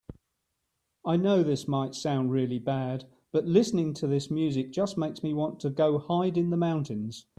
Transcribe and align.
I 1.05 1.15
know 1.15 1.43
this 1.43 1.67
might 1.67 1.93
sound 1.93 2.31
really 2.31 2.57
bad, 2.57 3.05
but 3.31 3.45
listening 3.45 3.93
to 3.95 4.07
this 4.07 4.31
music 4.31 4.71
just 4.71 4.97
makes 4.97 5.21
me 5.21 5.31
want 5.35 5.59
to 5.59 5.69
go 5.69 5.99
hide 5.99 6.39
in 6.39 6.49
the 6.49 6.57
mountains. 6.57 7.27